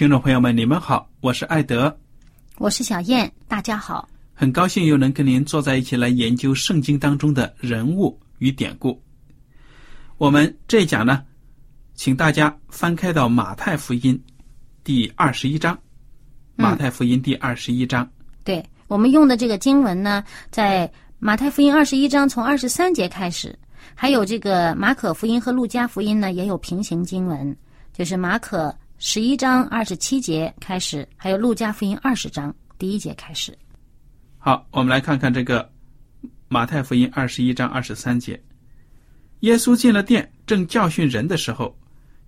[0.00, 1.94] 听众朋友们，你们好，我是艾德，
[2.56, 8.98] 我是小燕，大家好，很高兴又能跟您坐在一起来研究圣经当中的人物与典故。
[10.16, 11.22] 我们这一讲呢。
[11.94, 14.18] 请大家翻开到马太福音
[14.82, 15.78] 第二十一章。
[16.56, 18.10] 马太福音第二十一章，
[18.42, 23.54] 对我们用的这个经文呢，在马太福音二十一章从二十三节开始，
[23.94, 27.54] 还有这个马可福音和路加福音呢，也有平行经文，
[27.92, 33.56] 就是马可十一章二十七节开始，还有路加福音二十章第一节开始。
[34.36, 35.66] 好，我们来看看这个
[36.48, 38.38] 马太福音二十一章二十三节，
[39.40, 41.74] 耶稣进了殿，正教训人的时候。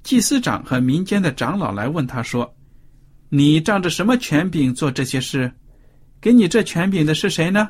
[0.02, 2.52] 祭司长和民间的长老来问他说
[3.28, 5.52] ：“你仗着什么权柄做这些事？
[6.22, 7.68] 给你这权柄的是谁呢？”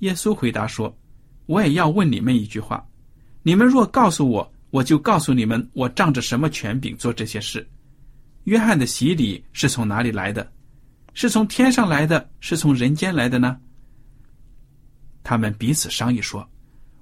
[0.00, 0.96] 耶稣回答说
[1.44, 2.82] ：“我也要问你们一句话，
[3.42, 7.68] 你们若告诉我，我就告诉你们，我仗着什么权柄做这些事。
[8.44, 10.50] 约翰的洗礼是从哪里来的？
[11.12, 13.60] 是从天上来的，是从人间来的呢？”
[15.22, 16.50] 他们彼此商议说：“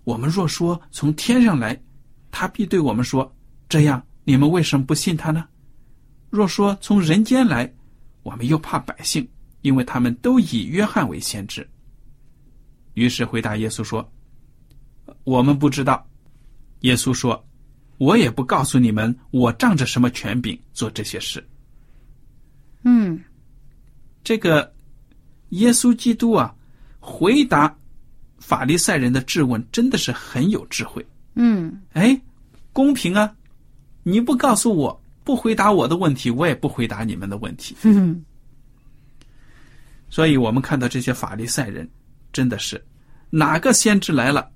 [0.03, 1.81] 我们若说从天上来，
[2.33, 3.33] 他必对我们说。”
[3.69, 5.47] 这样，你们为什么不信他呢？
[6.29, 7.73] 若说从人间来，
[8.25, 9.27] 我们又怕百姓，
[9.63, 11.65] 因为他们都以约翰为先知。
[12.95, 14.13] 于是回答耶稣说
[15.23, 16.05] ：“我们不知道。”
[16.83, 17.43] 耶稣说
[18.01, 21.47] ：“我也不告诉你们，我仗着什么权柄做这些事。”
[22.83, 23.23] 嗯，
[24.25, 24.73] 这个
[25.51, 26.55] 耶稣基督啊，
[26.99, 27.77] 回答
[28.39, 31.07] 法利赛人的质问，真的是很有智慧。
[31.35, 32.19] 嗯，哎，
[32.73, 33.31] 公平啊！
[34.03, 37.77] 你不告诉我，不回答我的问题，我也不回答你们的问题。
[40.09, 41.87] 所以，我们看到这些法利赛人，
[42.33, 42.83] 真的是
[43.29, 44.51] 哪个先知来了，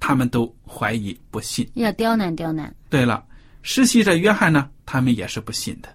[0.00, 2.74] 他们都怀疑不信，要刁难刁难。
[2.88, 3.22] 对了，
[3.62, 5.88] 实习者约翰呢，他们也是不信的。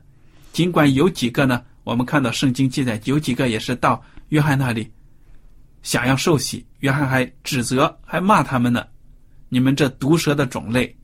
[0.53, 4.89] 尽管有几个呢，我们看到圣经记载，有几个也是到约翰那里
[5.81, 8.85] 想要受洗，约翰还指责，还骂他们呢
[9.49, 10.95] ：“你们这毒蛇的种类。”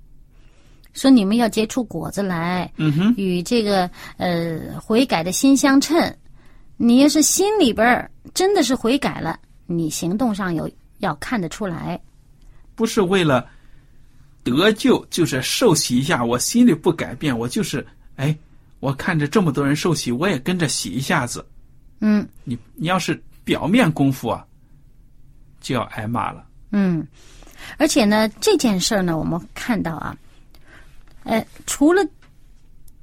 [0.94, 5.98] 说你们要结出果子来，嗯哼，与这个呃悔改的心相称。
[6.78, 10.70] 你要是心里边真的是悔改了，你行动上有
[11.00, 12.02] 要看得出来。
[12.82, 13.48] 不是为了
[14.44, 16.26] 得救，就是受洗一下。
[16.26, 18.36] 我心里不改变，我就是哎，
[18.80, 21.46] 我看着这么多人受洗，我也跟着洗一下子。
[22.00, 24.44] 嗯，你你要是表面功夫啊，
[25.62, 26.44] 就要挨骂了。
[26.72, 27.06] 嗯，
[27.78, 30.18] 而且呢，这件事儿呢，我们看到啊。
[31.22, 32.04] 呃，除了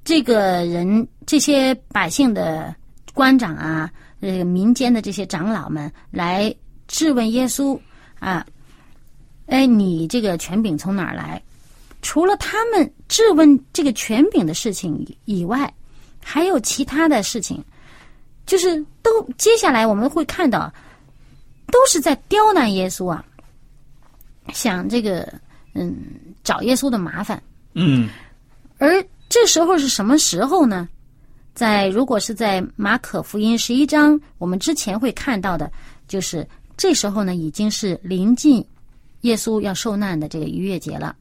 [0.02, 2.74] 这个人，这些百姓的
[3.14, 3.88] 官长啊，
[4.20, 6.52] 这个，民间的这些长老们来
[6.88, 7.78] 质问耶稣
[8.18, 8.44] 啊，
[9.58, 11.42] 哎，你这个权柄从哪儿来？
[12.00, 15.74] 除了他们质问这个权柄的事情以外，
[16.22, 17.60] 还有其他的事情，
[18.46, 20.72] 就是都接下来我们会看到，
[21.72, 23.24] 都是在刁难耶稣啊，
[24.52, 25.28] 想这个
[25.74, 25.92] 嗯
[26.44, 27.42] 找耶稣的麻烦。
[27.74, 28.08] 嗯，
[28.78, 30.88] 而这时候是什么时候呢？
[31.52, 35.68] 在如果是在马可福音十一章，我们之前会看到的，
[36.06, 36.46] 就是
[36.76, 38.64] 这时候呢，已经是临近
[39.28, 41.14] 耶稣要受难的这个逾越节了，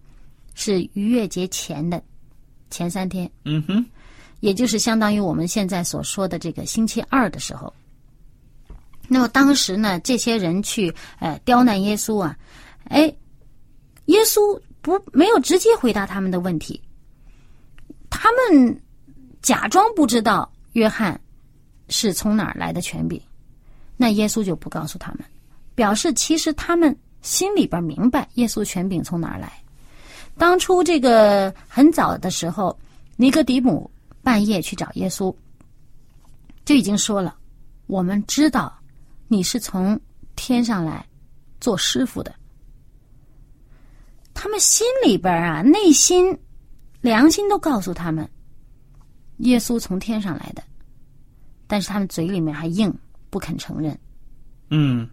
[0.55, 2.01] 是逾越节前的
[2.69, 3.85] 前三天，嗯哼，
[4.39, 7.73] 也就是相当于我们现在所说的这个星期二的时候。
[9.09, 12.37] 那么当时呢，这些人去呃刁难耶稣啊，
[12.85, 13.13] 哎，
[14.05, 16.81] 耶稣不没有直接回答他们的问题，
[18.09, 18.81] 他们
[19.41, 21.19] 假装不知道约翰
[21.89, 23.21] 是从哪儿来的权柄，
[23.97, 25.25] 那耶稣就不告诉他们，
[25.75, 29.51] 表示其实他们心里边明白耶稣权柄从哪儿来。
[30.37, 32.77] 当初这个很早的时候，
[33.15, 33.89] 尼哥底母
[34.21, 35.35] 半夜去找耶稣，
[36.65, 37.35] 就已经说了，
[37.87, 38.73] 我们知道。
[39.29, 39.99] 你是从
[40.37, 41.05] 天上来
[41.59, 42.33] 做师傅的，
[44.33, 46.33] 他们心里边啊，内心
[47.01, 48.29] 良心都告诉他们，
[49.39, 50.63] 耶稣从天上来的，
[51.67, 52.97] 但是他们嘴里面还硬
[53.29, 53.99] 不肯承认。
[54.69, 55.09] 嗯，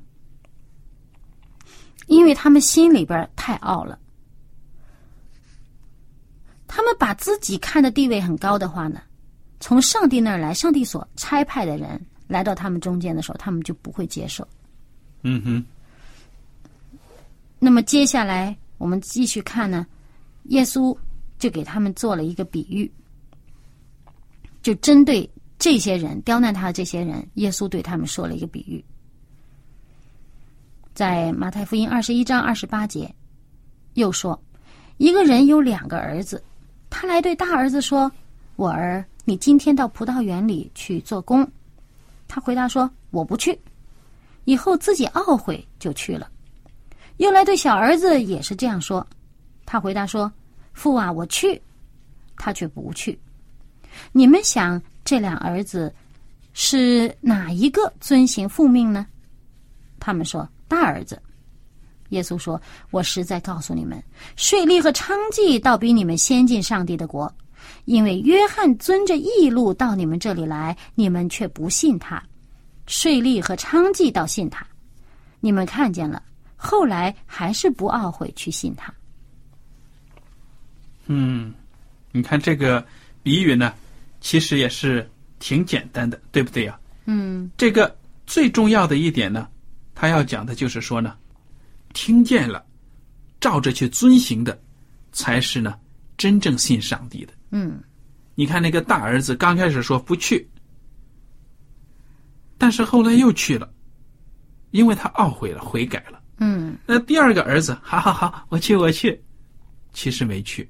[2.06, 3.98] 因为他们心里边太傲了，
[6.66, 9.00] 他们把自己看的地位很高的话呢，
[9.60, 12.00] 从上帝那儿来，上帝所差派的人。
[12.26, 14.48] 来到他们中间的时候，他们就不会接受。
[15.24, 15.64] 嗯哼。
[17.58, 19.86] 那么接下来我们继续看呢，
[20.44, 20.96] 耶稣
[21.38, 22.90] 就给他们做了一个比喻，
[24.62, 25.28] 就针对
[25.58, 28.82] 这些人刁难他的这些人，耶稣对他们说了一个比喻，
[30.94, 33.12] 在马太福音二十一章二十八节，
[33.94, 34.40] 又说，
[34.96, 36.40] 一个人有两个儿子，
[36.88, 38.10] 他来对大儿子说
[38.54, 41.46] ：“我儿，你今天到葡萄园里去做工。”
[42.28, 43.58] 他回答说：“我不去。”
[44.46, 46.30] 以后自己懊悔就去了。
[47.16, 49.04] 又来对小儿子也是这样说。
[49.66, 50.32] 他回答说
[50.74, 51.60] ：“父啊，我去。”
[52.38, 53.18] 他却不去。
[54.12, 55.92] 你们想，这两儿子
[56.52, 59.06] 是哪一个遵行父命呢？
[59.98, 61.20] 他们说：“大儿子。”
[62.10, 64.02] 耶稣说：“我实在告诉你们，
[64.36, 67.32] 税吏和娼妓倒比你们先进上帝的国。”
[67.86, 72.22] 因为约翰遵着义路到你们这里来，你们却不信他；
[72.86, 74.66] 税吏和娼妓倒信他，
[75.40, 76.22] 你们看见了，
[76.56, 78.92] 后来还是不懊悔去信他。
[81.06, 81.54] 嗯，
[82.12, 82.84] 你看这个
[83.22, 83.72] 比喻呢，
[84.20, 85.08] 其实也是
[85.38, 86.78] 挺简单的，对不对呀？
[87.06, 87.96] 嗯，这个
[88.26, 89.48] 最重要的一点呢，
[89.94, 91.16] 他要讲的就是说呢，
[91.92, 92.64] 听见了，
[93.40, 94.60] 照着去遵行的，
[95.12, 95.78] 才是呢
[96.16, 97.32] 真正信上帝的。
[97.50, 97.80] 嗯，
[98.34, 100.48] 你看那个大儿子刚开始说不去，
[102.58, 103.72] 但是后来又去了，
[104.72, 106.20] 因为他懊悔了，悔改了。
[106.38, 109.22] 嗯，那第二个儿子，好好好，我去，我去，
[109.92, 110.68] 其实没去。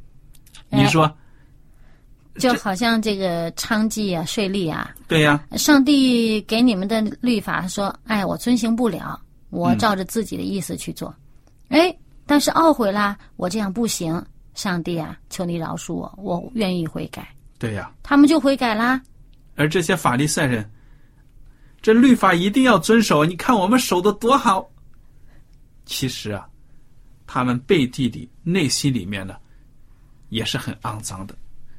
[0.68, 1.10] 你说，
[2.36, 9.20] 就好像这个娼妓啊、税吏啊，对呀，上帝给你们的律法说，哎，我遵行不了，
[9.50, 11.14] 我照着自己的意思去做，
[11.68, 11.96] 哎，
[12.26, 14.24] 但是懊悔啦，我这样不行。
[14.54, 17.28] 上帝啊，求你饶恕我，我愿意悔改。
[17.58, 19.02] 对呀，他们就悔改啦。
[19.56, 20.70] 而这些法利赛人，
[21.82, 23.24] 这律法一定要遵守。
[23.24, 24.64] 你看我们守的多好。
[25.86, 26.48] 其实啊，
[27.26, 29.34] 他们背地里、内心里面呢，
[30.28, 31.34] 也是很肮脏的。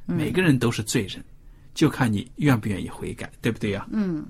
[0.06, 1.22] 每个人都是罪人，
[1.74, 3.86] 就看你愿不愿意悔改，对不对呀？
[3.90, 4.24] 嗯。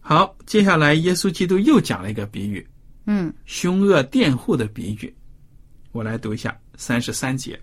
[0.00, 2.66] 好，接下来耶稣基督又讲了一个比喻。
[3.06, 3.32] 嗯。
[3.44, 5.14] 凶恶佃户的比喻。
[5.92, 7.58] 我来读一下三十三节。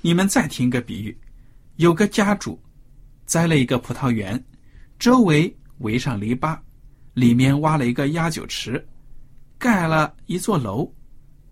[0.00, 1.18] 你们再听个比喻：
[1.76, 2.60] 有个家主
[3.24, 4.42] 栽了一个葡萄园，
[4.98, 6.58] 周围围上篱笆，
[7.14, 8.86] 里面挖了一个压酒池，
[9.58, 10.92] 盖了一座楼，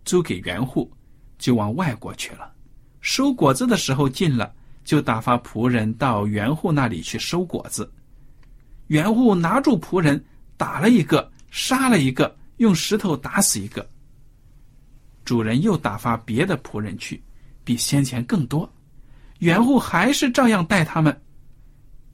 [0.04, 0.92] 租给园户，
[1.38, 2.52] 就往外国去了。
[3.06, 4.52] 收果子的时候近了，
[4.84, 7.88] 就打发仆人到园户那里去收果子。
[8.88, 10.22] 园户拿住仆人，
[10.56, 13.88] 打了一个，杀了一个，用石头打死一个。
[15.24, 17.22] 主人又打发别的仆人去，
[17.62, 18.68] 比先前更多。
[19.38, 21.16] 园户还是照样待他们。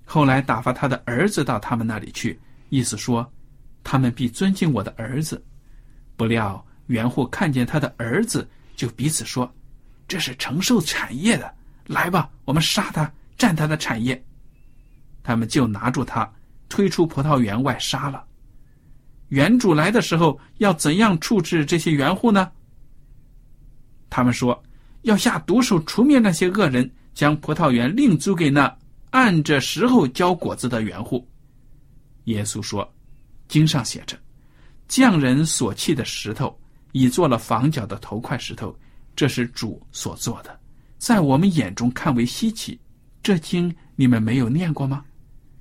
[0.04, 3.26] 后来打发他的儿子到他们那里去，意思说，
[3.82, 5.42] 他们必尊敬我的儿子。
[6.18, 8.46] 不料园户看见他的儿子，
[8.76, 9.50] 就彼此说
[10.12, 11.50] ：“这是承受产业的，
[11.86, 14.22] 来吧，我们杀他，占他的产业。”
[15.24, 16.30] 他们就拿住他，
[16.68, 18.22] 推出葡萄园外杀了。
[19.28, 22.52] 园主来的时候，要怎样处置这些园户呢？
[24.10, 24.62] 他们说
[25.00, 28.76] 要下毒手除灭那些恶人，将葡萄园另租给那
[29.12, 31.26] 按着时候交果子的园户。
[32.24, 32.86] 耶稣说
[33.48, 34.14] ：“经上写着，
[34.88, 36.54] 匠人所弃的石头，
[36.92, 38.76] 已做了房角的头块石头，
[39.14, 40.58] 这是主所做的，
[40.98, 42.78] 在我们眼中看为稀奇。
[43.22, 45.04] 这经你们没有念过吗？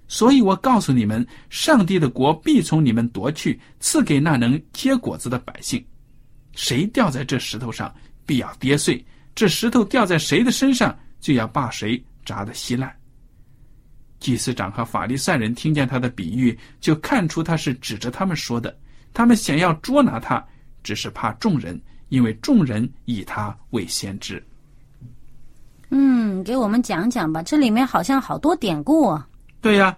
[0.08, 5.84] 所以我告诉你们，上帝的国必从你们夺去，赐给那能结果子的百姓。
[6.54, 7.94] 谁掉在这石头上，
[8.26, 9.02] 必要跌碎；
[9.34, 12.94] 这石头掉在谁的身上，就要把谁砸得稀烂。
[14.20, 18.78] 祭司长和法利赛人听见他的比喻，就看出他是指着他们说的。
[19.14, 20.46] 他们想要捉拿他，
[20.84, 21.80] 只是怕众人，
[22.12, 24.44] 因为众人以他为先知。
[25.92, 29.26] 嗯，给我们讲讲吧，这里面好像好多典故啊。
[29.62, 29.98] 对呀，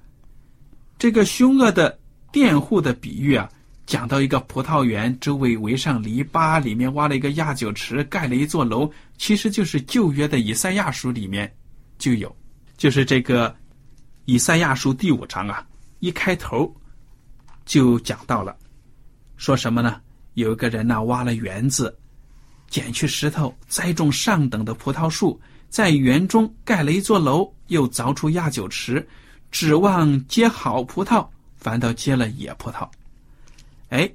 [1.00, 1.98] 这个凶恶的
[2.32, 3.50] 佃户的比喻啊，
[3.88, 11.51] 讲到一个葡萄园周围围上篱笆，里面挖了一个压酒池，盖了一座楼，其实就是旧约的以赛亚书里面
[11.98, 12.34] 就有，
[12.77, 13.55] 就是这个
[14.25, 15.65] 以赛亚书第五章啊，
[16.00, 16.72] 一开头
[17.65, 18.55] 就讲到了，
[19.36, 20.00] 说什么呢？
[20.36, 21.96] 有一个人呢挖了园子，
[22.74, 25.39] 捡去石头，栽种上等的葡萄树。
[25.70, 29.08] 在园中盖了一座楼，又凿出压酒池，
[29.51, 32.89] 指望结好葡萄，反倒结了野葡萄。
[33.89, 34.12] 哎，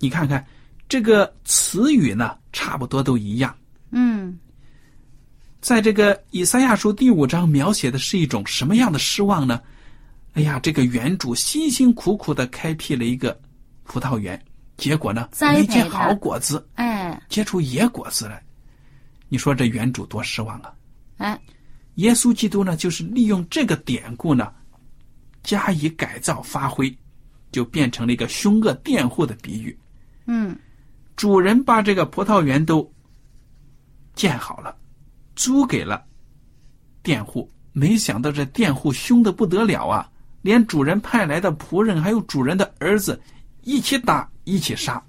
[0.00, 0.44] 你看看
[0.88, 3.54] 这个词语呢，差不多都一样。
[3.92, 4.36] 嗯，
[5.60, 9.60] 在这个以赛亚书第五章描写的是一种什么样的失望呢？
[10.32, 13.40] 哎呀，这个园主辛辛苦苦的开辟了一个
[13.84, 14.40] 葡萄园，
[14.80, 18.42] 结果呢没结好果子，哎，结出野果子来。
[19.28, 20.74] 你说这原主多失望啊！
[21.18, 21.40] 哎，
[21.96, 24.52] 耶稣基督呢，就是利用这个典故呢，
[25.42, 26.92] 加以改造发挥，
[27.52, 29.78] 就变成了一个凶恶佃户的比喻。
[30.26, 30.56] 嗯，
[31.14, 32.90] 主人把这个葡萄园都
[34.14, 34.74] 建好了，
[35.36, 36.04] 租给了
[37.02, 40.10] 佃户，没想到这佃户凶的不得了啊，
[40.40, 43.20] 连主人派来的仆人还有主人的儿子
[43.62, 45.02] 一起打，一起杀。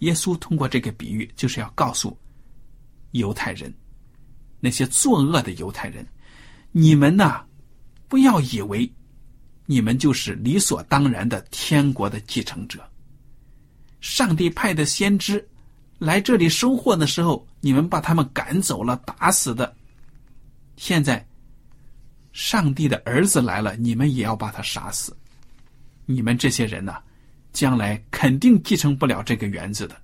[0.00, 2.16] 耶稣通过这个比喻，就是要告诉。
[3.12, 3.74] 犹太人，
[4.60, 6.06] 那些作恶的犹太人，
[6.70, 7.44] 你们呐，
[8.06, 8.90] 不要以为
[9.66, 12.88] 你们就是理所当然的天国的继承者。
[14.00, 15.46] 上帝派的先知
[15.98, 19.76] 来这里收获的时候，你们把他们赶走了、打死的。
[20.76, 21.26] 现在，
[22.32, 25.14] 上帝的儿子来了，你们也要把他杀死。
[26.12, 27.00] 你们这些人呐，
[27.52, 29.96] 将来肯定继承不了这个园子的。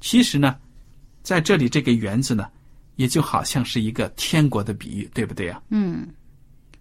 [0.00, 0.56] 其实呢。
[1.22, 2.48] 在这里，这个园子呢，
[2.96, 5.62] 也就好像是一个天国的比喻，对不对啊？
[5.68, 6.08] 嗯。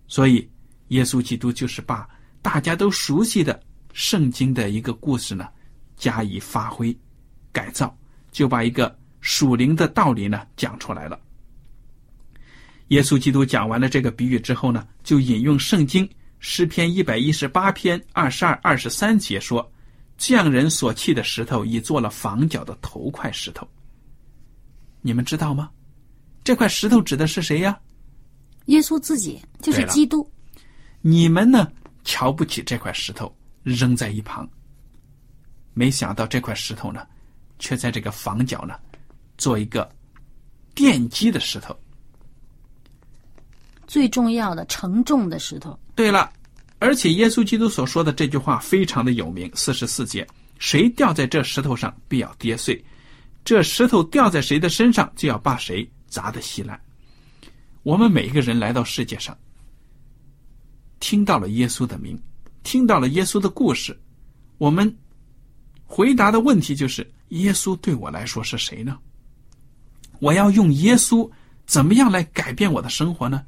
[0.08, 0.50] 所以，
[0.88, 2.08] 耶稣基督就是把
[2.42, 5.50] 大家都熟悉的圣经的一个故事呢，
[5.98, 6.98] 加以发挥、
[7.52, 7.94] 改造，
[8.32, 11.20] 就把一个属灵的道理呢讲出来了。
[12.88, 16.10] 耶稣基督讲完了这个比喻之后呢，就引用圣经
[16.40, 19.70] 诗篇一百一十八篇二十二、二十三节说
[20.18, 23.68] ：“匠人所砌的石头，已做了房角的头块石头。”
[25.02, 25.70] 你们知道吗？
[26.44, 27.78] 这块石头指的是谁呀？
[28.66, 30.30] 耶稣自己就是基督。
[31.02, 31.72] 你们呢？
[32.06, 34.48] 瞧不起这块石头，扔在一旁。
[35.74, 37.06] 没想到这块石头呢，
[37.60, 38.76] 却在这个房角呢，
[39.38, 39.90] 做一个
[40.74, 41.78] 奠基的石头。
[43.86, 45.78] 最重要的、承重的石头。
[46.00, 46.32] 对了，
[46.78, 49.52] 而且耶稣基督所说的这句话非常的有名。
[49.54, 50.26] 四十四节，
[50.58, 52.82] 谁掉在这石头上，必要跌碎。
[53.44, 56.80] 这石头掉在谁的身上，就要把谁砸得稀烂。
[57.84, 59.38] 我们每一个人来到世界上，
[61.02, 62.18] 听到了耶稣的名，
[62.64, 64.00] 听到了耶稣的故事，
[64.58, 64.98] 我们
[65.84, 68.98] 回答的问题就是：耶稣对我来说是谁呢？
[70.20, 71.30] 我要用耶稣
[71.66, 73.44] 怎么样来改变我的生活呢？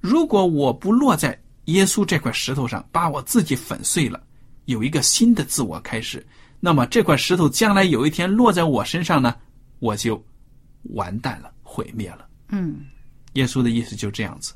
[0.00, 4.22] 如果我不落在耶稣这块石头上，把我自己粉碎了，
[4.64, 6.24] 有一个新的自我开始。
[6.58, 9.36] 那么这块石头将来有一天落在我身上呢，
[9.78, 10.22] 我就
[10.94, 12.28] 完蛋了，毁灭了。
[12.48, 12.84] 嗯，
[13.34, 14.52] 耶稣的意思就这样子。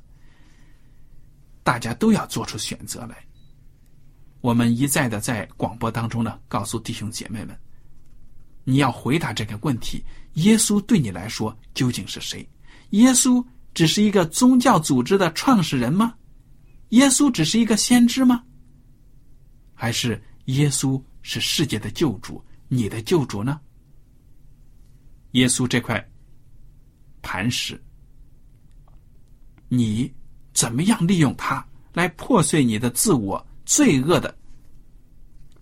[1.62, 3.16] 大家都要做出选择来。
[4.40, 7.58] 我们一再的在广播当中呢，告诉弟兄姐妹们，
[8.62, 12.48] 你要回答这个问题：耶稣对你来说究竟是谁？
[12.90, 13.44] 耶稣
[13.75, 16.14] 只是一个宗教组织的创始人吗？
[16.90, 18.45] 耶稣只是一个先知吗？
[19.75, 21.02] 还是耶稣？
[21.28, 23.61] 是世界的救主，你的救主呢？
[25.33, 26.09] 耶稣这块
[27.21, 27.83] 磐石，
[29.69, 30.14] 你
[30.55, 34.38] 怎么样利用它来破碎你的自我罪恶的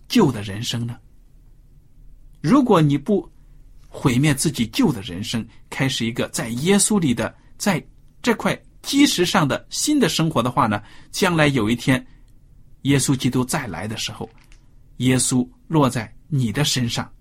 [0.07, 0.99] 旧的人生呢？
[2.41, 3.27] 如果你不
[3.87, 7.83] 毁灭自己旧的人生，开始一个在耶稣里的在
[8.21, 10.81] 这块基石上的新的生活的话呢？
[11.11, 12.05] 将来有一天，
[12.83, 14.29] 耶稣基督再来的时候。
[14.97, 17.11] 耶稣落在你的身上，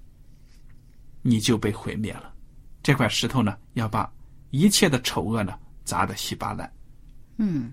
[1.23, 2.33] 你就被毁灭了。
[2.83, 4.09] 这块石头呢，要把
[4.51, 6.73] 一切的丑恶呢砸得稀巴烂。
[7.39, 7.73] 嗯，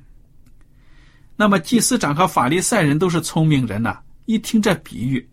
[1.36, 5.30] 那么祭司长和法利赛人都是聪明人呐、一听这比喻，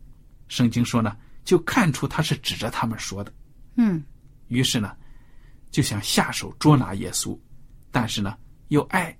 [0.49, 3.33] 圣经说呢，就看出他是指着他们说的。
[3.77, 4.05] 嗯
[4.49, 4.95] 于是呢，
[5.71, 7.39] 就想下手捉拿耶稣，
[7.91, 8.37] 但是呢，
[8.69, 9.17] 又爱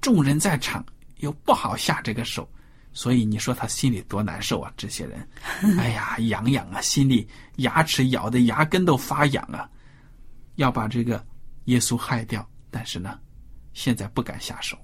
[0.00, 0.84] 众人在场，
[1.18, 2.48] 又不好下这个手，
[2.92, 4.72] 所以你说他心里多难受啊！
[4.76, 5.28] 这些人，
[5.78, 9.68] 哎呀，痒痒啊，心里牙齿咬的牙根都发痒啊，
[10.56, 11.24] 要把这个
[11.64, 13.18] 耶稣害掉，但是呢，
[13.72, 14.76] 现在不敢下手。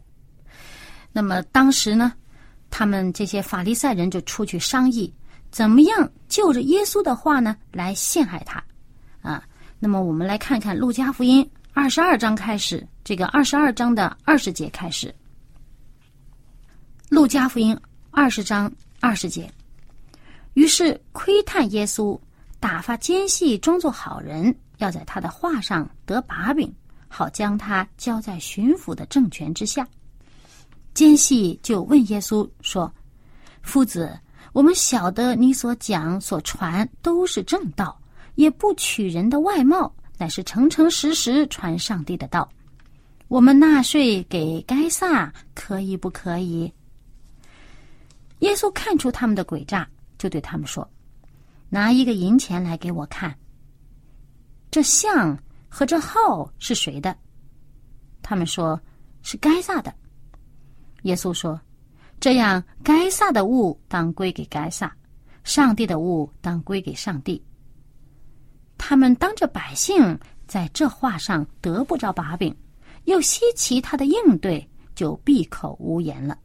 [1.13, 2.13] 那么当时呢，
[2.71, 5.13] 他们这些法利赛人就出去商议，
[5.51, 8.63] 怎么样就着耶稣的话呢来陷害他，
[9.23, 9.43] 啊。
[9.79, 11.45] 那么我们来看看《路加福音》
[11.77, 15.09] 二十二章开始，这个二十二章的二十节开始，
[17.09, 17.75] 《路加福音》
[18.13, 19.53] 二十章二十节。
[20.53, 22.17] 于是窥探耶稣，
[22.61, 26.73] 打发奸细装作好人，要在他的话上得把柄，
[27.09, 29.85] 好将他交在巡抚的政权之下。
[30.95, 32.91] 奸细就问耶稣说
[33.63, 34.17] ：“夫子，
[34.53, 38.01] 我们晓得你所讲所传都是正道，
[38.37, 42.49] 也不取人的外貌，乃是诚诚实实传上帝的道。
[43.29, 46.73] 我们纳税给该撒，可以不可以？”
[48.41, 50.89] 耶稣看出他们的诡诈，就对他们说
[51.71, 53.35] ：“拿一个银钱来给我看。
[54.71, 57.17] 这像和这号是谁的？”
[58.21, 58.79] 他们说
[59.23, 59.95] ：“是该撒的。”
[61.03, 61.59] 耶稣说
[62.21, 64.95] ：“这样，该撒的物当归给该撒，
[65.43, 67.43] 上帝的物当归给上帝。”
[68.87, 72.55] 他们当着百姓在这话上得不着把柄，
[73.05, 76.37] 又稀奇他的应对，就闭口无言了。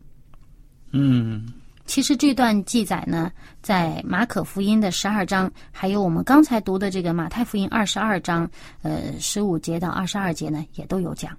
[0.92, 1.52] 嗯，
[1.86, 3.30] 其实这段记载呢，
[3.62, 8.50] 在马可福音的十二章，还有我们刚才读的这个马太福音二十二章，
[8.84, 11.38] 呃，十五节到二十二节呢，也都有讲。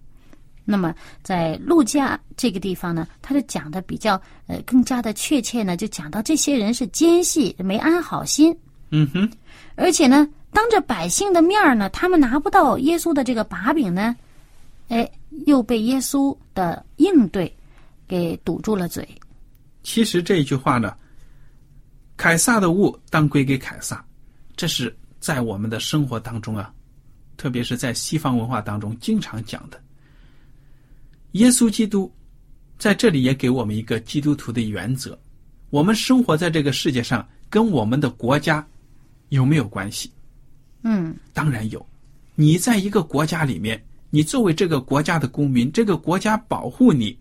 [0.66, 8.54] 那么在路加这个地方呢，他就讲的比较呃更加的确切呢，就讲到这些人是奸细，没安好心，
[8.90, 9.32] 嗯哼，
[9.76, 14.16] 而且呢，当着百姓的面呢，他们拿不到耶稣的这个把柄呢，
[14.88, 15.08] 哎，
[15.46, 17.56] 又被耶稣的应对
[18.08, 19.08] 给堵住了嘴。
[19.82, 20.94] 其实这一句话呢，
[22.16, 24.04] 凯撒的物当归给凯撒，
[24.56, 26.72] 这是在我们的生活当中啊，
[27.36, 29.80] 特别是在西方文化当中经常讲的。
[31.32, 32.12] 耶稣基督
[32.76, 35.16] 在这里也给我们一个基督徒的原则：
[35.70, 38.66] 我们生活在这个世界上，跟我们的国家
[39.28, 40.10] 有没有关系？
[40.82, 41.84] 嗯当然有。
[42.34, 47.18] 你在一个国家里面，你作为这个国家的公民，这个国家保护你，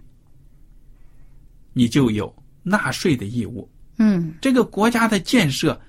[1.74, 3.70] 你就有纳税的义务。
[3.98, 5.80] 嗯这个国家的建设，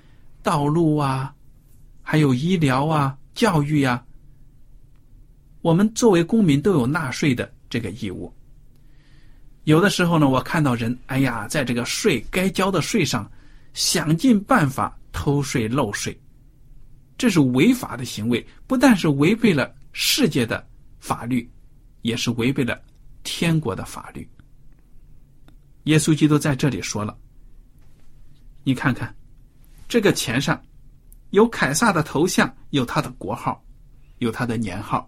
[0.42, 1.32] 道路啊，
[2.02, 4.04] 还有医疗啊、教育啊，
[5.62, 8.32] 我们作为公民都有纳税的这个义务。
[9.64, 13.30] 有的时候呢，我看到人，哎呀，在这个税该交的税上，
[13.74, 16.18] 想尽办法偷税漏税，
[17.20, 20.66] 这是违法的行为，不但是违背了世界的
[21.00, 21.46] 法律，
[22.00, 22.80] 也是违背了
[23.24, 24.26] 天国的法律。
[25.82, 27.14] 耶稣基督在这里说了。
[28.64, 29.14] 你看看，
[29.86, 30.58] 这个钱上
[31.28, 33.62] 有凯撒的头像，有他的国号，
[34.16, 35.06] 有他的年号。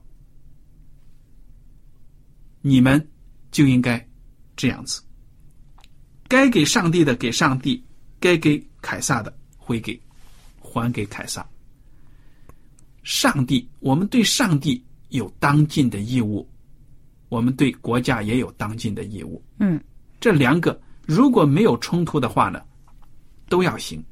[2.61, 3.11] 你们
[3.51, 4.07] 就应该
[4.55, 5.03] 这样子：
[6.29, 7.83] 该给上帝的给上帝，
[8.21, 9.99] 该给凯撒的回给，
[10.61, 11.49] 还给凯撒。
[13.03, 16.49] 上帝，我们对上帝有当尽的义务，
[17.29, 19.43] 我们对国家也有当尽的义务。
[19.59, 19.81] 嗯，
[20.21, 22.63] 这两个如果没有冲突的话呢，
[23.49, 24.03] 都要行。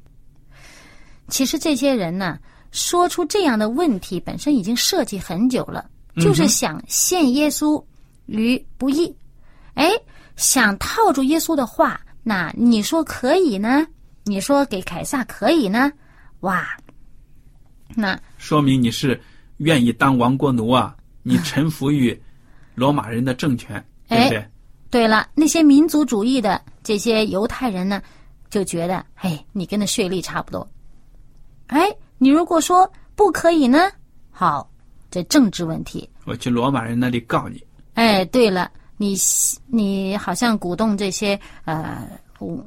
[1.29, 2.37] 其实这些人呢，
[2.71, 7.81] 说出这样的问题本身已经设计很久了，就是想陷耶稣
[8.25, 9.15] 于不义。
[9.75, 9.89] 哎，
[10.35, 13.87] 想套住耶稣的话，那你说可以呢？
[14.25, 15.91] 你说给凯撒可以呢？
[16.41, 16.67] 哇，
[17.95, 19.19] 那说明你是
[19.57, 22.19] 愿意当亡国奴啊， 你臣服于
[22.75, 24.45] 罗马人的政权，对不对？
[24.89, 28.01] 对了，那些民族主义的这些犹太人呢，
[28.49, 30.67] 就觉得，哎，你跟那税吏差不多。
[31.67, 33.89] 哎，你如果说不可以呢？
[34.29, 34.69] 好，
[35.09, 36.09] 这政治问题。
[36.25, 37.63] 我去罗马人那里告你。
[37.93, 39.15] 哎，对了，你
[39.67, 42.05] 你好像鼓动这些呃
[42.37, 42.61] 不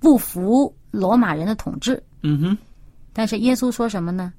[0.00, 2.58] 不服罗马人的统治，嗯哼，
[3.16, 4.30] 但是耶稣说什么呢？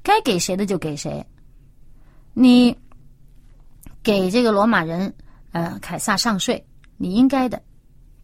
[0.00, 1.26] 该给谁的就给谁。
[2.34, 2.76] 你
[4.00, 5.12] 给这个罗马人
[5.50, 6.64] 呃凯撒上税，
[6.96, 7.60] 你应该的，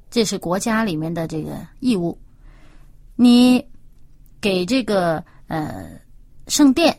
[0.08, 2.16] 这是国家里面的这个义务。
[3.16, 3.66] 你
[4.40, 6.00] 给这个呃
[6.46, 6.96] 圣殿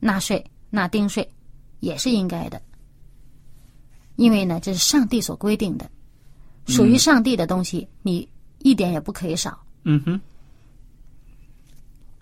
[0.00, 1.32] 纳税纳丁税，
[1.78, 2.60] 也是应该的。
[4.16, 5.88] 因为呢，这是上帝所规定的。
[6.66, 9.56] 属于上帝的东西，你一点也不可以少。
[9.84, 10.20] 嗯哼。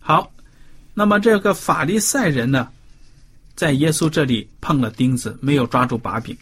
[0.03, 0.33] 好，
[0.95, 2.69] 那么这个法利赛人呢，
[3.55, 6.37] 在耶稣这里碰了钉子，没有抓住把柄。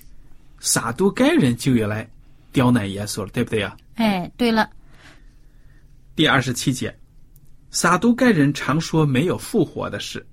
[0.61, 2.09] 撒都该人就要来
[2.53, 3.77] 刁难耶稣了，对不对呀？
[3.94, 4.71] 哎，对了，
[6.16, 6.97] 第二十七节，
[7.71, 10.25] 撒都该人常说没有复活的事。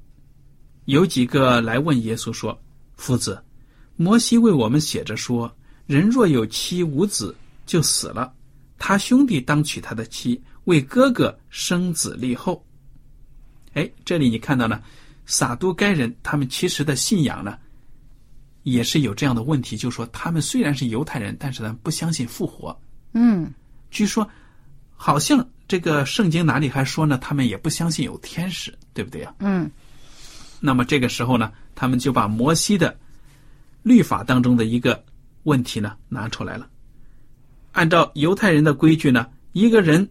[0.85, 2.59] 有几个来问耶稣说
[2.95, 3.43] ：“夫子，
[3.95, 5.51] 摩西为我们写着说，
[5.87, 7.35] 人若有妻无子，
[7.65, 8.33] 就死了，
[8.79, 12.63] 他兄弟当娶他的妻，为哥哥生子立后。”
[13.75, 14.81] 哎，这里你看到呢，
[15.25, 17.57] 撒都该人他们其实的信仰呢，
[18.63, 22.77] 也是有这样的问题，就是说他们虽然是犹太人，但是呢不相信复活。
[23.13, 23.53] 嗯，
[23.91, 24.27] 据说
[24.95, 29.33] 好像这个圣经哪里还说呢，他们也不相信有天使，对不对呀？
[29.39, 29.69] 嗯，
[30.59, 32.97] 那么这个时候呢，他们就把摩西的
[33.83, 35.03] 律法当中的一个
[35.43, 36.67] 问题呢拿出来了。
[37.73, 40.09] 按照犹太人的规矩呢，一个人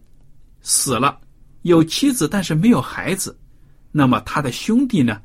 [0.61, 1.19] 死了，
[1.63, 3.35] 有妻子但是没有孩子，
[3.97, 5.21] 那么他的兄弟呢，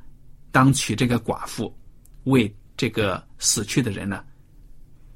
[0.52, 1.76] 当娶这个寡妇，
[2.22, 4.22] 为这个死去的人呢，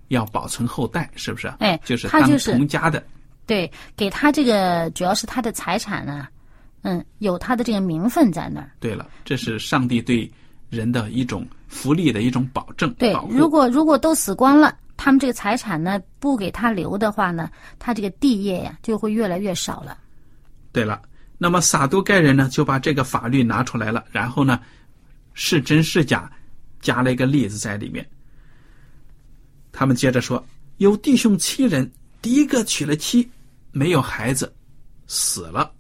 [0.09, 1.47] 要保存后代，是不是？
[1.61, 3.01] 哎就是当他就是同家的。
[3.47, 6.27] 对，给他这个主要是他的财产呢，
[6.83, 8.73] 嗯，有他的这个名分在那儿。
[8.81, 10.29] 对了，这是上帝对
[10.69, 12.93] 人的一种福利的一种保证。
[12.95, 19.97] 对如果如果都死光了，他们这个财产呢不给他留的话呢，他这个地业呀就会越来越少了。
[20.73, 21.01] 对了，
[21.45, 24.59] 那么撒都盖人呢就把这个法律拿出来了，然后呢
[25.35, 26.33] 是真是假，
[26.81, 28.09] 加了一个例子在里面。
[29.71, 30.43] 他们接着说，
[30.79, 33.29] 有弟兄七人，第一个娶了妻，
[33.73, 34.51] 没有孩子，
[35.07, 35.71] 死了；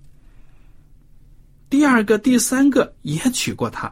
[1.70, 3.90] 第二个、第三个也娶过她，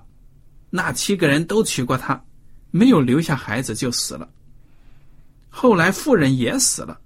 [0.68, 2.22] 那七个人都娶过她，
[2.70, 4.28] 没有留下孩子就死了。
[5.48, 7.00] 后来妇人也死了。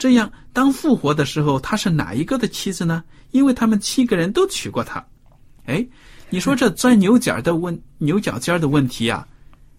[0.00, 3.04] 这样，当复活的时候，他是哪一个的妻子呢？
[3.32, 5.06] 因为他们七个人都娶过她。
[5.66, 5.86] 哎，
[6.30, 9.28] 你说这钻牛角的问牛角尖的问题啊，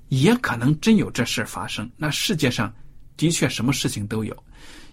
[0.09, 1.89] 也可能真有这事发生。
[1.97, 2.71] 那世界上
[3.17, 4.43] 的确什么事情都有，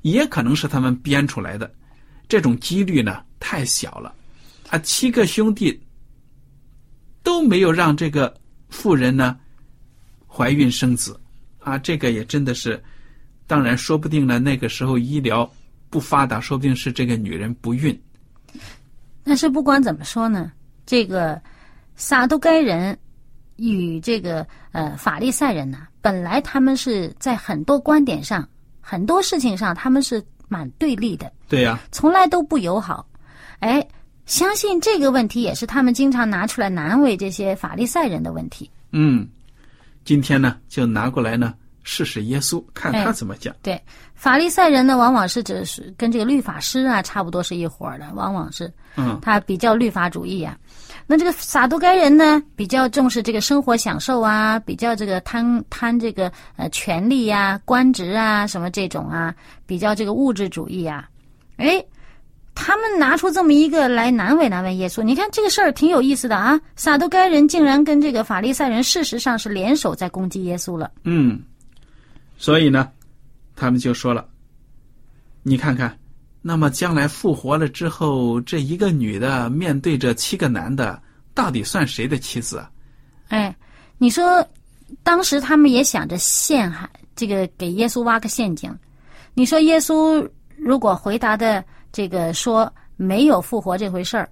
[0.00, 1.70] 也可能是他们编出来的。
[2.26, 4.14] 这种几率呢太小了。
[4.70, 5.78] 啊，七个兄弟
[7.22, 8.34] 都没有让这个
[8.70, 9.38] 妇人呢
[10.26, 11.20] 怀孕生子
[11.58, 12.82] 啊，这个也真的是。
[13.48, 15.50] 当然，说不定呢，那个时候医疗
[15.88, 17.98] 不发达，说不定是这个女人不孕。
[19.24, 20.52] 但是不管怎么说呢，
[20.84, 21.40] 这个
[21.96, 22.96] 撒都该人
[23.56, 28.46] 与这个呃法利赛人呢，本来他们是在很多观点上、
[28.80, 33.08] 很多事情上，他们是蛮对立的，对呀、从来都不友好。
[33.60, 33.86] 哎，
[34.26, 38.70] 相信这个问题也是他们经常拿出来难为这些法利赛人的问题。
[38.92, 39.26] 嗯，
[40.04, 41.54] 今天呢，就拿过来呢
[41.90, 43.54] 试试耶稣，看他哎怎么讲。
[43.62, 43.80] 对，
[44.14, 50.54] 法利赛人呢，往往是指是跟这个律法师啊差不多是一伙儿的，往往是嗯，他比较律法主义啊。
[51.06, 61.08] 那这个撒都该人呢，比较重视这个生活享受啊，比较这个贪贪这个呃权利呀、官职啊什么这种啊，比较这个物质主义啊。
[61.56, 61.82] 哎，
[62.54, 66.60] 他们拿出这么一个来难为难为耶稣，你看这个事儿挺有意思的啊。
[66.76, 70.90] 撒都该人竟然跟这个法利赛人事实上是联手在攻击耶稣了。
[71.04, 71.40] 嗯，
[72.38, 72.90] 所以呢，
[73.54, 74.26] 他们就说了，
[75.42, 75.98] 你看看，
[76.40, 81.02] 那么将来复活了之后，这一个女的面对着七个男的，
[81.34, 82.70] 到底算谁的妻子啊？
[83.28, 83.54] 哎，
[83.98, 84.46] 你说，
[85.02, 88.72] 当时他们也想着陷害这个给耶稣挖个陷阱。
[89.34, 94.30] 你说耶稣如果回答的这个说没有复活这回事儿，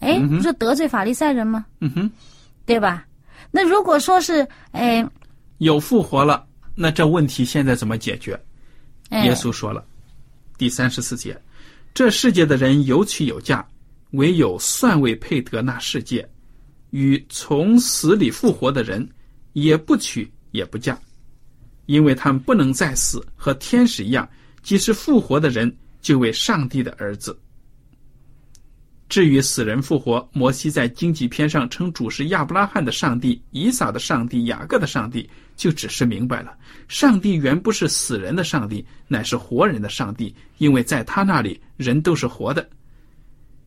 [0.00, 1.64] 哎，不是得罪法利赛人吗？
[1.80, 2.10] 嗯哼，
[2.66, 3.06] 对吧？
[3.50, 5.06] 那如果说是哎
[5.58, 6.46] 有复活了，
[6.78, 8.38] 那这问题现在怎么解决？
[9.08, 9.84] 哎耶稣说了，
[10.58, 11.40] 第三十四节，
[11.94, 13.66] 这世界的人有娶有嫁，
[14.10, 16.28] 唯有算为配得那世界，
[16.90, 19.08] 与从死里复活的人，
[19.54, 20.98] 也不娶也不嫁，
[21.86, 24.28] 因为他们不能再死，和天使一样，
[24.62, 27.38] 即使复活的人，就为上帝的儿子。
[29.08, 36.56] 至于死人复活，摩西在经济篇上称主是亚伯拉罕的上帝、以撒的上帝、雅各的上帝，就只是明白了，
[36.88, 42.68] 上帝原不是死人的上帝，乃是活人的上帝，因为在他那里人都是活的。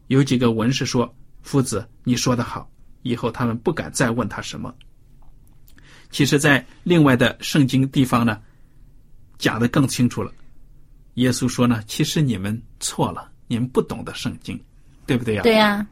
[0.08, 2.70] 有几个文士说：“夫子，你说的好。”
[3.04, 4.74] 以后他们不敢再问他什么。
[6.12, 8.42] 其实，在另外的圣经地方呢，
[9.38, 10.30] 讲的更清楚了。
[11.14, 14.60] 耶稣说呢：“其实你们错了，你们不懂得圣经。”
[15.10, 15.84] 对不对呀、对呀、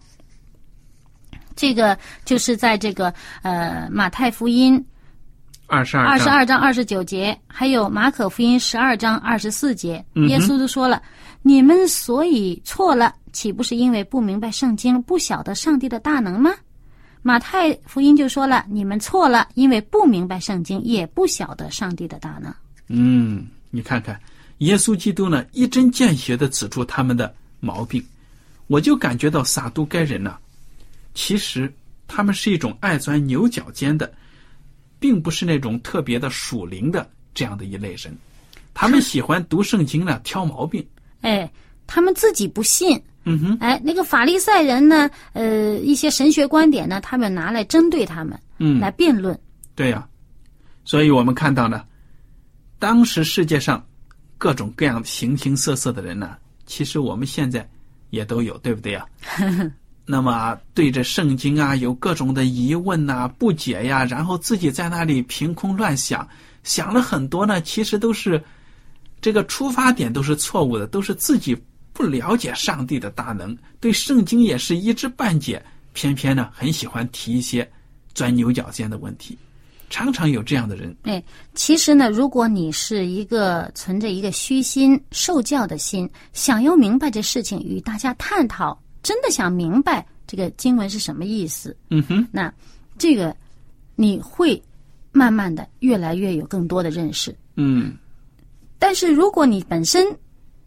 [1.55, 4.85] 这个就是在这个呃马太福音
[5.65, 11.01] 二十二二十二章二十九节，还有马可福音十二章二十四节，耶稣就说了
[11.41, 16.51] ：“你们所以错了，岂不是因为不明白圣经，不晓得上帝的大能吗？”
[17.23, 22.53] 马太福音就说了：“你们错了，因为不明白圣经，也不晓得上帝的大能。”
[22.87, 24.17] 嗯，你看看，
[24.59, 28.01] 耶稣基督呢，一针见血的指出他们的毛病，
[28.67, 30.37] 我就感觉到撒都该人呢，
[31.13, 31.73] 其实
[32.07, 34.11] 他们是一种爱钻牛角尖的。
[34.99, 38.11] 并不是那种特别的属灵的这样的一类人，
[38.73, 40.83] 他们喜欢读圣经呢，挑毛病。
[41.21, 41.47] 哎，
[41.85, 42.99] 他们自己不信。
[43.25, 43.57] 嗯哼。
[43.59, 45.07] 哎，那个法利赛人呢？
[45.33, 49.39] 呃，一些神学观点呢，他们拿来针对他们，嗯，来辩论。
[49.75, 50.07] 对呀，
[50.83, 51.85] 所以我们看到呢，
[52.79, 53.85] 当时世界上
[54.39, 57.69] 各种各样形形色色的人呢，其实我们现在
[58.09, 59.05] 也都有，对不对呀？
[60.09, 66.25] 那么对着圣经啊，有各种的疑问呐、不解呀，然后自己在那里凭空乱想，
[66.63, 68.41] 想了很多呢，其实都是
[69.19, 71.57] 这个出发点都是错误的，都是自己
[71.91, 77.69] 不了解上帝的大能，对圣经也是一知半解，偏偏呢很喜欢提一些
[78.13, 79.37] 钻牛角尖的问题，
[79.89, 80.95] 常常有这样的人。
[81.03, 81.23] 哎，
[81.55, 88.77] 其实呢，如果你是一个存着一个虚心受教的心，想要明白这事情，与大家探讨。
[89.03, 91.75] 真的想明白这个经文是什么意思？
[91.89, 92.53] 嗯哼，那
[92.97, 93.33] 这个
[93.95, 94.61] 你会
[95.13, 97.33] 慢慢的越来越有更多的认识。
[97.55, 97.95] 嗯，
[98.77, 100.05] 但是如果你本身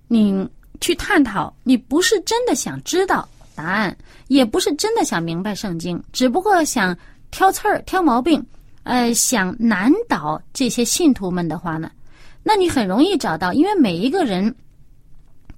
[0.09, 0.49] 你
[0.81, 3.95] 去探讨，你不是真的想知道答案，
[4.29, 6.97] 也不是真的想明白圣经，只不过想
[7.31, 8.43] 挑刺儿、挑毛病，
[8.91, 11.91] 呃，想难倒这些信徒们的话呢，
[12.43, 14.55] 那你很容易找到，因为每一个人。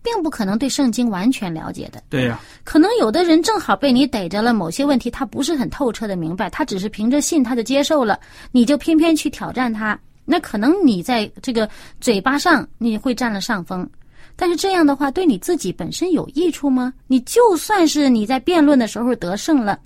[0.04, 2.02] 并不可能对圣经完全了解的。
[2.10, 8.18] 对呀，可能有的人正好被你逮着了某些问题，他不是很透彻的明白，他只是凭着信他就接受了，
[8.50, 13.88] 你就偏偏去挑战他，那可能你在这个嘴巴上你会占了上风，
[14.34, 16.92] 但是这样的话对你自己本身有益处吗？
[17.06, 19.78] 你就算是你在辩论的时候得胜了，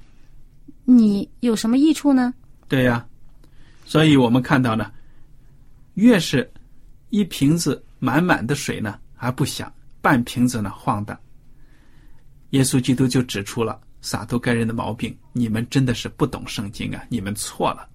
[0.87, 2.33] 你有什么益处呢？
[2.69, 3.07] 对呀，
[3.87, 4.93] 所以我们看到呢，
[5.95, 6.53] 越是
[7.09, 9.73] 一瓶子满满的水呢，还不想。
[10.03, 11.19] 半瓶子呢晃荡。
[12.51, 17.05] 耶稣基督就指出了撒都该人的毛病：你们真的是不懂圣经啊！
[17.09, 17.89] 你们错了。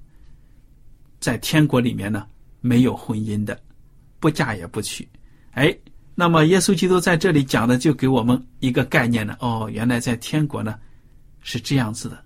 [1.20, 2.28] 在天国里面呢，
[2.60, 3.58] 没有婚姻的，
[4.20, 5.08] 不嫁也不娶。
[5.52, 5.74] 哎，
[6.16, 9.38] 那么耶稣基督在这里讲的，就给我们一个概念呢。
[9.40, 10.78] 哦，原来在天国呢
[11.42, 12.22] 是这样子的，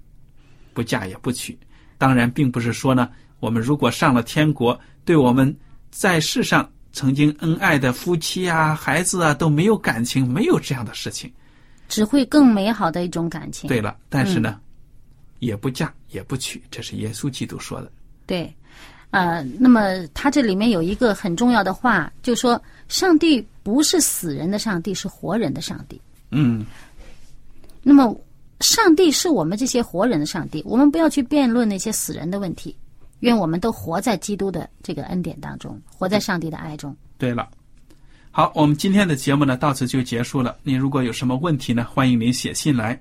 [0.73, 1.57] 不嫁也不娶。
[1.99, 5.55] 当然，并不是说呢，我们如果上了天国，对我们
[5.91, 6.69] 在世上。
[6.97, 11.29] 曾经恩爱的夫妻啊、孩子啊都没有感情，没有这样的事情，
[11.89, 13.67] 只会更美好的一种感情。
[13.67, 14.61] 对了，但是呢，
[15.39, 17.91] 也不嫁也不娶，这是耶稣基督说的。
[18.25, 18.49] 对，
[19.11, 25.99] 呃，那么他这里面有一个很重要的话，就说上帝不是死人的上帝，是活人的上帝。
[26.31, 26.65] 嗯，
[27.83, 28.17] 那么
[28.61, 32.73] 上帝是我们这些活人的上帝，我们不要去辩论那些死人的问题。
[33.19, 36.95] 愿我们都活在基督的这个恩典当中，活在上帝的爱中。
[37.17, 37.47] 对了，
[38.31, 40.55] 好，我们今天的节目呢到此就结束了。
[40.63, 42.99] 您如果有什么问题呢，欢迎您写信来。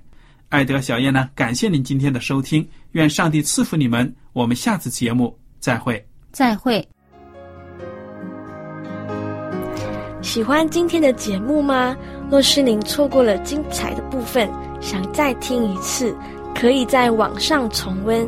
[0.49, 4.15] 爱德小燕呢，感谢您今天的收听，愿上帝赐福你们。
[4.31, 6.03] 我们下次节目再会。
[6.31, 6.87] 再会。
[10.21, 11.95] 喜欢今天的节目吗？
[12.29, 14.49] 若是您错过了精彩的部分，
[14.81, 16.15] 想再听一次，
[16.55, 18.27] 可以在网上重温。